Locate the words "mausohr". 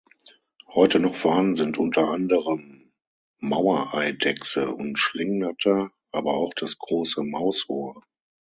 7.21-8.01